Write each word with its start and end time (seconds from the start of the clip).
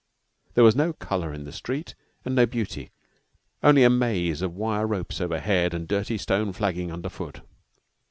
There 0.55 0.63
was 0.63 0.75
no 0.75 0.93
color 0.93 1.31
in 1.31 1.43
the 1.43 1.51
street 1.51 1.93
and 2.25 2.33
no 2.33 2.47
beauty 2.47 2.89
only 3.61 3.83
a 3.83 3.89
maze 3.91 4.41
of 4.41 4.55
wire 4.55 4.87
ropes 4.87 5.21
overhead 5.21 5.75
and 5.75 5.87
dirty 5.87 6.17
stone 6.17 6.53
flagging 6.53 6.91
under 6.91 7.07
foot. 7.07 7.41